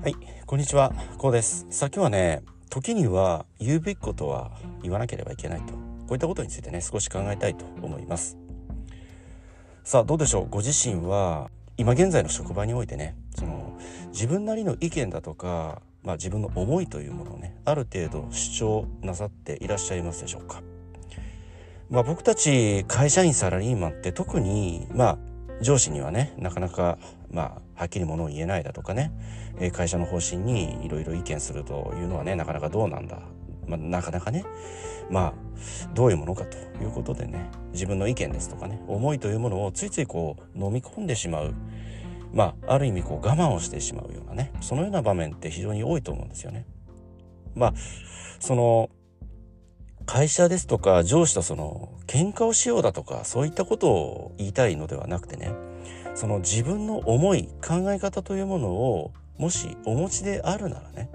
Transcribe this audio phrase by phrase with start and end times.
[0.00, 0.14] はい、
[0.46, 1.66] こんにちは、こうです。
[1.70, 5.80] さあ今日はね、時には言うべきことは言わなければいけないと、こ
[6.10, 8.38] ういったことについてね、少し考えたいと思います。
[9.82, 13.76] さあどうでしょう、ご自身は今現在の職場においてね、その
[14.12, 20.62] 自分なりの意見だとか、まあ自分の思いというものをね、ある程度主張なさっていらっしゃいますでしょうか。
[21.90, 25.18] まあ僕たち会社員サラリーマンって特に、まあ
[25.60, 26.98] 上司にはねなかなか
[27.32, 29.12] まあはっきりものを言えないだとかね、
[29.60, 33.20] え会社の方針にいろいろ意見するというのはねなかなかどうなんだ、
[33.68, 34.44] まあ、なかなかね。
[35.10, 35.32] まあ
[35.94, 37.48] どういうものかということでね。
[37.72, 38.82] 自分の意見ですとかね。
[38.88, 41.54] 思いというものをついついこう飲み込んでしまう。
[42.34, 44.52] まあある意味こう我慢をしてしまうようなね。
[44.60, 46.66] そのような場面って非常に多いと思うんですよね。
[47.54, 47.74] まあ
[48.40, 48.90] その
[50.04, 55.67] 会社ですとか上司とその喧嘩をしようだとかそういったことを言いたいのではなくてね。
[56.18, 61.08] その自分の思い考え方というものをもしお持ちであるならね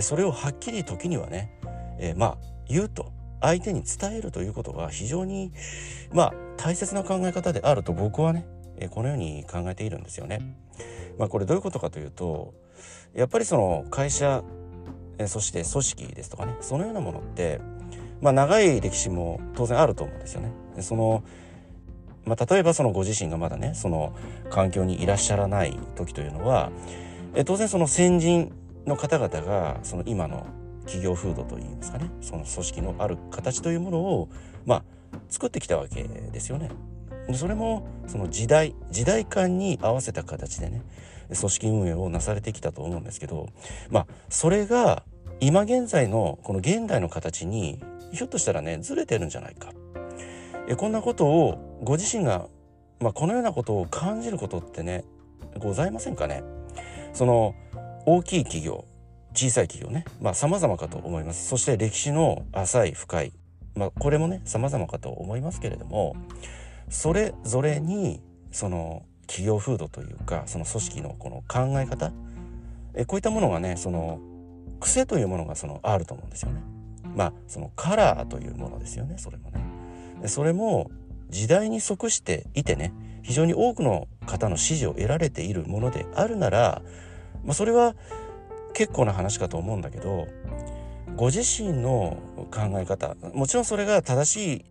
[0.00, 1.60] それをはっきり時にはね、
[1.98, 3.12] えーまあ言うと
[3.42, 5.52] 相手に伝えるということが非常に
[6.10, 8.46] まあ大切な考え方であると僕はね
[8.78, 10.56] えこのように考えているんですよね。
[11.18, 12.54] まあこれどういうことかというと
[13.14, 14.42] やっぱりその会社
[15.18, 17.60] えそして組織ですとかねそのようなものって
[18.22, 20.50] まあ長い歴史も当然あると思うんですよね。
[20.80, 21.22] その
[22.26, 24.14] まあ、例えばそのご自身がまだねその
[24.50, 26.70] 環境にいらっしゃらない時というのは
[27.34, 28.52] え当然その先人
[28.86, 30.46] の方々がその今の
[30.84, 34.28] 企業風土といいますかねその組織のある形というものを
[34.64, 34.84] まあ
[35.28, 36.70] 作ってきたわけですよね。
[37.34, 40.82] それもその時代時代感に合わせた形でね
[41.26, 43.48] 組織運営をなされてきたと思うんですけど
[43.90, 45.02] まあそれが
[45.40, 49.72] 今現在のこの現代の形にひょっとしたらねずれてるんじゃないか
[50.74, 52.48] こんなことをご自身が、
[53.00, 55.04] まあ、このようなことを感じることってね
[55.58, 56.42] ございませんかね？
[57.12, 57.54] その
[58.04, 58.84] 大きい企業
[59.34, 63.32] 小さい企業ねまあ様々かと思いますそして歴史の浅い深い
[63.74, 66.16] まあこれもね様々かと思いますけれども
[66.88, 72.12] それぞれにその企業風土というかその組織のこの考え方
[72.94, 74.20] えこういったものがねその
[74.80, 76.62] 癖というものがそのあると思うんですよね。
[77.14, 79.65] まあそのカラーというものですよねそれもね。
[80.24, 80.90] それも
[81.28, 86.82] 時代に即していてね非常に多くの方の支持を得られているものであるなら、
[87.44, 87.94] まあ、それは
[88.72, 90.28] 結構な話かと思うんだけど
[91.16, 92.18] ご自身の
[92.50, 94.64] 考え方もちろんそれが正しい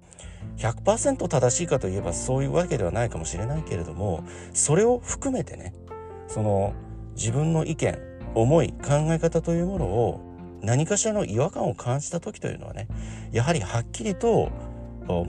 [0.58, 4.24] 100%正しいかといえばそういうわけではないかもしれないけれども
[4.54, 5.74] それを含めてね
[6.28, 6.74] その
[7.16, 7.98] 自分の意見
[8.36, 10.22] 思い考え方というものを
[10.62, 12.88] 何かしらの違和感を感じた時というのはね
[13.32, 14.52] やはりはっきりと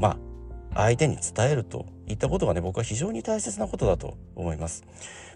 [0.01, 0.19] ま
[0.75, 4.85] あ相手に伝えるといったことがね僕は非常に大切なことだと思います。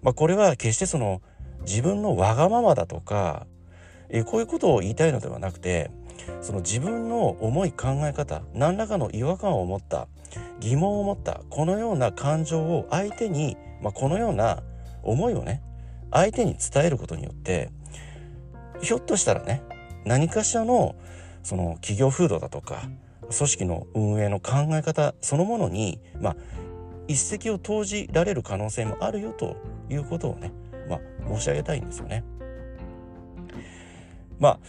[0.02, 1.22] まあ、これは決してその
[1.62, 3.46] 自分のわがままだとか
[4.08, 5.90] えこういうことを言いたいのではなくて
[6.40, 10.08] その自分の思い考え方何らかの違和感を持った
[10.60, 14.62] 疑問を持ったこのような感情を相手に、まあ、このような
[15.02, 15.62] 思いをね
[16.10, 17.70] 相手に伝えることによって
[18.82, 19.62] ひょっとしたらね
[20.04, 20.94] 何かしらの
[21.42, 22.82] その企業風土だとか
[23.36, 26.36] 組織の運営の考え方そのものにまあ
[27.08, 29.56] 一石を投じられる可能性もあるよと
[29.88, 30.52] いうことをね、
[30.88, 32.24] まあ、申し上げたいんですよね。
[34.38, 34.60] まあ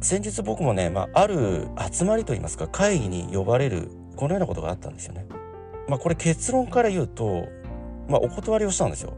[0.00, 5.26] 先日僕もね、まあ、ある集まりといいますか会議に呼ばれるこのようなことがあったんですよね。
[5.88, 7.48] まあこれ結論から言うと、
[8.08, 9.14] まあ、お断りをしたんですよ。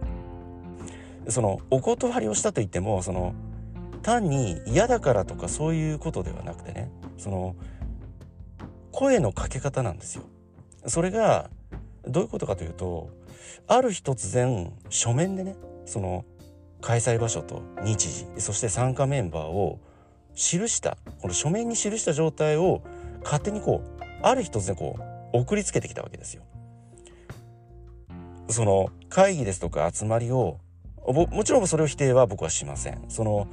[1.28, 3.34] そのお断りをしたと言ってもその
[4.02, 7.56] 単に嫌だからとかそういうことではなくてねその
[9.00, 10.24] 声のかけ方なんですよ。
[10.84, 11.48] それが
[12.06, 13.08] どういうことかというと
[13.66, 15.56] ある日突然書面でね
[15.86, 16.26] その
[16.82, 19.80] 開催場所と日時そして参加メンバーを
[20.34, 22.82] 記したこの書面に記した状態を
[23.24, 24.98] 勝手にこうある日突然こ
[25.32, 26.42] う送りつけてきたわけですよ。
[28.50, 30.58] その会議ですとか集まりを
[31.06, 33.02] ももちろんそれを否定は僕はしません。
[33.08, 33.48] その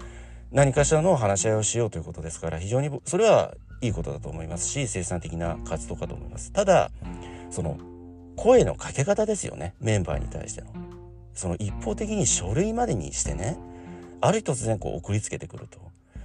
[0.51, 6.51] 何かしらの話し合いをしようということですから非常にそれはいいことだと思いますし生産的な活動かと思います。
[6.51, 6.91] ただ
[7.51, 7.77] その
[8.35, 10.67] 声のかけ方ですよねメンバーに対しての。
[11.33, 13.57] その一方的に書類までにしてね
[14.21, 15.79] ある日突然こう送りつけてくると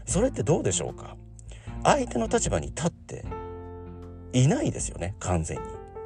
[0.07, 1.17] それってどうでしょうか？
[1.85, 3.25] 相手の立場に立って
[4.33, 5.65] いないですよね完全に。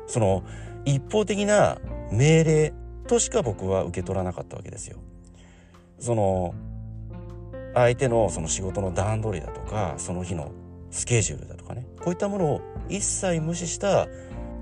[0.09, 0.43] その
[0.85, 1.79] 一方的な
[2.11, 2.73] 命令
[3.07, 4.99] としか僕は受け取らなかったわけですよ。
[6.01, 6.55] その
[7.75, 10.51] 相手のその仕事の段取りだとかその日の
[10.91, 14.07] スケジュールだとかねこういったものを一切無視した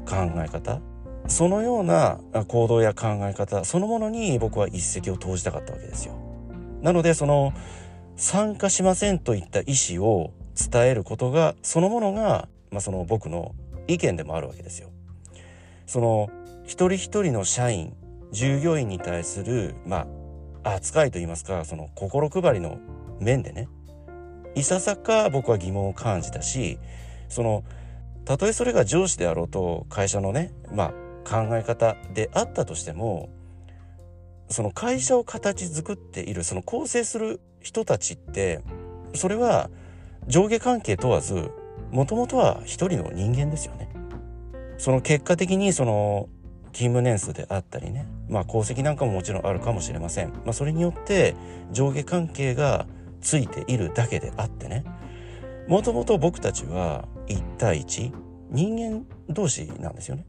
[0.06, 0.80] 考え方
[1.26, 6.14] そのような行動や考え方そのものに僕は一石を投じたかったわけですよ。
[6.82, 7.52] なのでその
[8.16, 13.54] 参加しませんといった意思を伝えることがそのものが、まあ、その僕の
[13.88, 14.90] 意見でもあるわけですよ。
[15.86, 16.30] その
[16.64, 17.94] 一人一人の社員
[18.32, 20.06] 従業員に対するま
[20.62, 22.78] あ扱いといいますかその心配りの
[23.20, 23.68] 面でね
[24.54, 26.78] いささか僕は疑問を感じたし
[27.28, 27.64] その
[28.24, 33.30] たとえそれが上司であろうと会社のねまあ考え方であったとしても
[34.48, 38.60] その会社を形作っているその構成する人たちって
[39.14, 39.70] それは
[40.26, 41.50] 上下関係問わず
[41.90, 43.88] もともとは一人の人間ですよね。
[44.78, 46.28] その結果的にその
[46.72, 50.30] 勤務年数であったりねまあ功績なんかももちろんあるかもしれません。
[50.30, 51.34] まあ、それによって
[51.72, 52.86] 上下関係が
[53.24, 54.84] ついているだけであってね。
[55.66, 58.12] もともと僕たちは1対1
[58.50, 60.24] 人間同士なんですよね。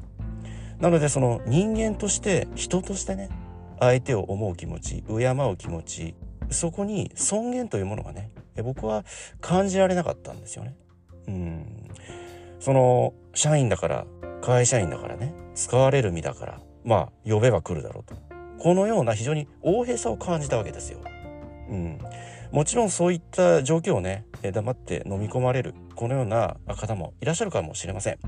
[0.79, 3.29] なのでその人間として人としてね。
[3.77, 6.15] 相手を思う気持ち敬う気持ち
[6.49, 8.31] そこに尊厳というものがね
[8.63, 9.03] 僕は
[9.41, 10.75] 感じられなかったんですよね。
[11.27, 11.89] うん。
[12.61, 14.05] その社員だから
[14.41, 15.33] 会社員だからね。
[15.55, 18.15] 使われる身だからまあ呼べば来るだろうと。
[18.57, 20.99] このような非常に横柄さを感じたわけですよ。
[21.69, 21.99] うん、
[22.51, 28.19] もちろんそういった状況をね黙って飲み込まれるこのような方もいらっしゃるかもしれません。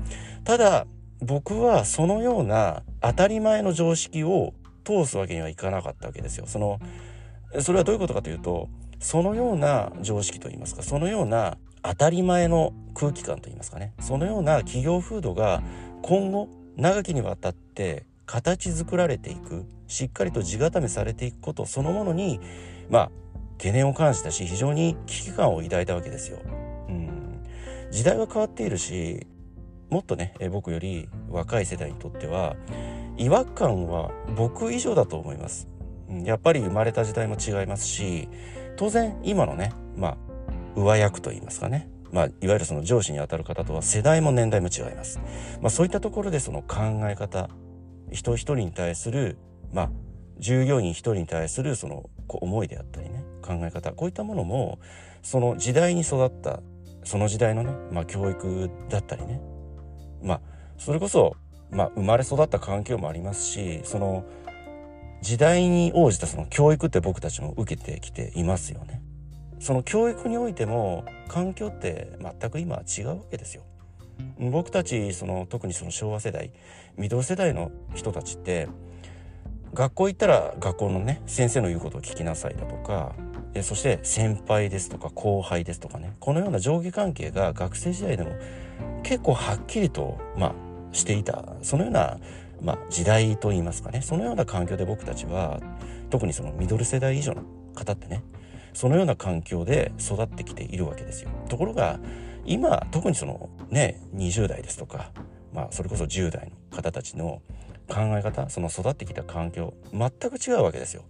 [0.44, 0.86] ただ
[1.20, 4.54] 僕はそのような当たり前の常識を
[4.84, 6.46] 通すわけにはいかなかったわけですよ。
[6.46, 6.80] その
[7.60, 8.68] それはどういうことかというと
[9.00, 15.62] そのような常識といいますかそのような当たり前の空気感といいますかねそのような企業風土が
[16.02, 22.40] 今後長きにわたって形作られていくしっかりと地固めされていくことそのものに
[22.90, 23.10] まあ
[23.58, 26.38] 懸念を感じたし非常に危機感を抱いたわけですよ。
[26.88, 27.42] うん、
[27.90, 29.26] 時代は変わっているし
[29.90, 32.56] もっとね僕より若い世代にとっては
[33.16, 35.68] 違和感は僕以上だと思います。
[36.24, 38.28] やっぱり生まれた時代も違いますし
[38.76, 40.16] 当然今のねまあ
[40.74, 45.20] 上役と言いますかねまあ、いわゆるその上司にあたる方とは世代も年代も違います。
[45.60, 47.50] まあ、そういったところでその考え方
[48.10, 49.36] 人一人に対する、
[49.72, 49.90] まあ、
[50.38, 54.78] 従業員一人に対するその思いであったりね考え方こういったものも
[55.22, 56.60] その時代に育った
[57.04, 59.40] その時代のね、まあ、教育だったりね
[60.22, 60.40] まあ
[60.76, 61.36] それこそ、
[61.70, 64.24] まあ、生まれ育った環境もありますしその
[65.22, 69.02] 時代に応じたその教育って僕たちも受けてきていますよね。
[69.58, 73.64] その教育においても環境って全く今は違うわけですよ。
[74.38, 76.52] 僕たちその特にその昭和世代
[76.96, 78.68] ミドル世代の人たちって
[79.74, 83.14] 学校行ったら学校のね先生の言うことを聞きなさいだとか
[83.62, 88.36] そして先輩ですとか後輩ですとかねこのような上下関係が学生時代でも
[89.02, 90.54] 結構はっきりとまあ
[90.92, 92.18] していたそのような、
[92.62, 95.60] まあ、時代といいますかねそのような環境で僕たちは
[96.10, 97.42] 特にそのミドル世代以上の
[97.74, 98.22] 方ってね
[98.72, 101.30] そのような環境で育ってきているわけですよ。
[101.48, 101.98] ところが
[102.46, 105.10] 今特にそのね20代ですとか、
[105.52, 107.42] まあ、それこそ10代の方たちの
[107.88, 111.04] 考え方その育ってきた環境全く違うわけですよ。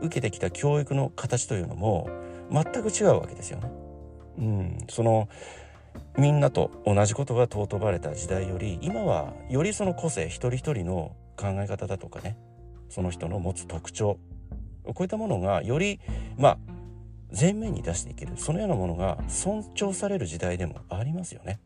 [0.00, 2.08] 受けてきた教育の形というのも
[2.50, 3.70] 全く違うわけですよね。
[4.38, 5.28] うん、その
[6.16, 12.36] みんなと同じことが尊ばれた時代より今はよりその個性一人一人の考え方だとかね
[12.88, 14.18] その人の持つ特徴
[14.84, 16.00] こういったものがより
[16.36, 16.58] まあ
[17.38, 21.60] 前面に出していけるそのようなものが尊重される時代でもありますよね。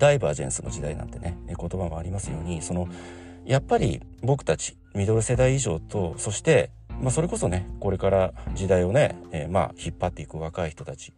[0.00, 2.88] ダイバージェンスの時代なんてね言葉もありますようにその
[3.44, 11.12] やっぱり僕たちミドル世代以上とそして、まあ、それこそねこれから時代をね、えー、まあ引っ張っていく若い人たち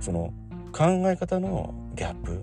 [0.00, 0.32] その
[0.72, 2.42] 考え方のギャップ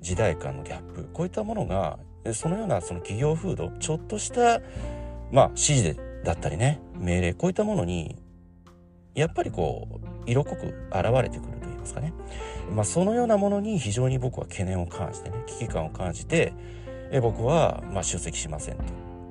[0.00, 1.98] 時代間のギャップこういったものが
[2.34, 4.60] そのようなその企業風土ちょっとした
[5.32, 8.16] まあ指示だったりね命令こういったものに
[9.14, 11.59] やっぱりこう色濃く現れてくる。
[11.80, 12.12] と言いますかね、
[12.74, 16.52] まあ、そのようなものに非常に僕は懸念を感じてね危機感を感じて
[17.10, 18.84] え僕はま出席しませんと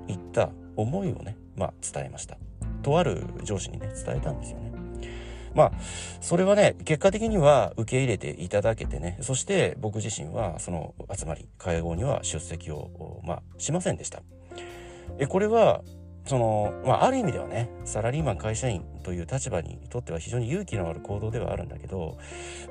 [0.07, 2.37] いった思いをね、まあ、伝えました
[2.81, 4.69] とある上司にね伝えたんですよね。
[5.55, 5.71] まあ
[6.21, 14.21] それはね結果的には受け入れていただけてねそして僕自身はその集まり会合には出席を、まあ、しませんでした。
[15.17, 15.81] えこれは
[16.29, 22.19] その、まあ、ある意味ではねサラリーマン会社員という立場にとっては非常に勇気のある行動ではあるんだけど、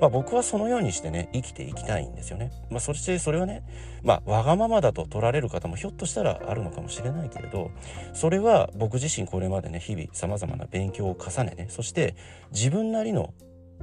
[0.00, 2.53] まあ、僕はそのようにしてね生きていきたいんですよね。
[2.71, 3.65] まあ、そしてそれはね、
[4.05, 7.73] まあ、わがままだと取られる方もひょっとしたらあるのかもしれないけれど
[8.12, 12.15] それは僕自身これまでね日々さまざまな勉強を重ねねそして
[12.53, 13.35] 自分なりの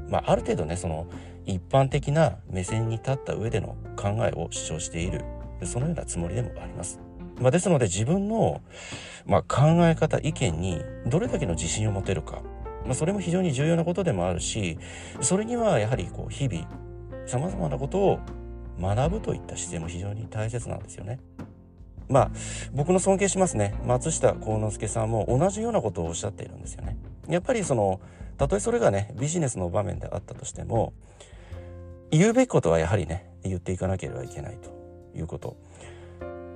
[0.09, 1.07] まあ、ある程度ねその
[1.45, 5.23] 一般的な目線に立った上での考えを主張している
[5.63, 7.04] そのようなつもりでもあります。
[7.39, 8.61] まあ、ですので自分の、
[9.25, 12.41] まあ、考え方意見にどれだけの自信を持てるか
[12.85, 14.77] まあ、それも非常に重要なことでもあるし
[15.21, 16.67] それにはやはりこう日々
[17.25, 18.19] さまざまなことを
[18.79, 21.19] 学ぶといった姿勢も非常に大切なんですよね。
[22.07, 22.31] まあ
[22.71, 26.97] 僕の尊敬しますね松下幸之助さんも同じようなことをおっしゃっているんですよね。
[27.27, 27.99] やっぱりその
[28.37, 30.93] たとえそれがねビジネスの場面であったとしても
[32.11, 34.71] 言うべきことはやはりね言っていかなければいけないと
[35.17, 35.57] いうこと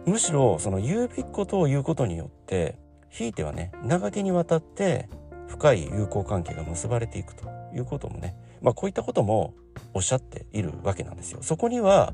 [0.09, 5.07] むしろその言うべきことを言うことによってひいてはね長きにわたって
[5.47, 9.53] 深い友好関係が結ばれていくということもねまあこういったことも
[9.93, 11.39] おっしゃっているわけなんですよ。
[11.41, 12.13] そこには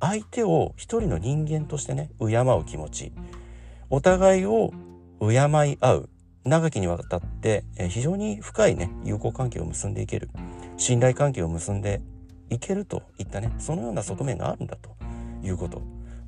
[0.00, 3.12] 相手を一人の人間としてね敬う気持ち
[3.90, 4.72] お互いを
[5.20, 6.08] 敬い合う
[6.44, 10.30] 長きにわたって非常に深いね友好関係を結んでいける
[10.76, 12.00] 信頼関係を結んで
[12.50, 14.96] いけるといったねそのような側面があるんだと
[15.44, 15.82] いうこと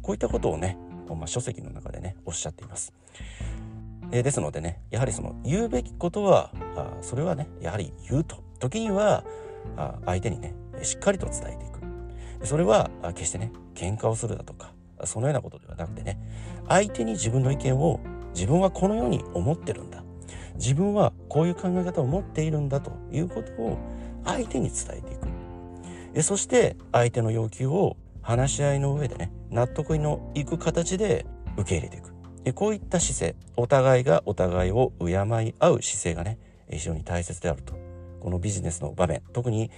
[0.05, 0.77] こういったことをね、
[1.15, 2.93] まあ、書籍の中でねおっしゃっています。
[4.11, 8.43] えー、ですのでねやはりその言うべきことはあそれはねやはり言うと。
[8.61, 9.25] 時には
[9.77, 12.47] あ相手にねしっかりと伝えていく。
[12.47, 14.73] それは決してね喧嘩をするだとか
[15.05, 16.19] そのようなことではなくてね
[16.69, 18.01] 相手に自分の意見を
[18.35, 20.03] 自分はこのように思ってるんだ。
[20.57, 23.79] 自分はこういう考え方を持っているんだということを
[24.25, 26.23] 相手に伝えていく。
[26.23, 31.27] そして相手の要求を話し合いの上でね納得のいく形で
[31.57, 32.13] 受け入れていく。
[32.47, 35.15] えこういった姿勢お互いがお互いを敬い
[35.59, 36.39] 合う姿勢がね
[36.71, 37.75] 非常に大切であると。
[38.21, 39.71] このビジネスの場面特に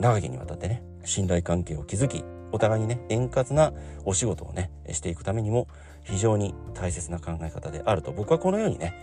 [0.00, 3.72] 長きにわたってね信頼関係を築きお互いにね円滑な
[4.04, 5.68] お仕事をねしていくためにも
[6.02, 8.12] 非常に大切な考え方であると。
[8.12, 8.94] 僕はこのようにね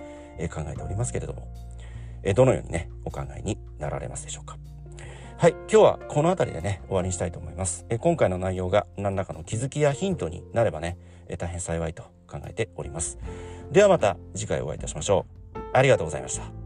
[0.54, 1.48] 考えておりますけれども
[2.36, 4.58] どのようにねお考えになられますでしょうか。
[5.44, 7.86] はい今日はこの辺りでね終わりにしたいと思います。
[7.90, 10.98] え今回の内容が何らかの気づきやヒントになればね
[11.28, 13.20] え大変幸いと考えております。
[13.70, 15.60] ではまた次回お会いいたしましょう。
[15.74, 16.63] ありがとうございました。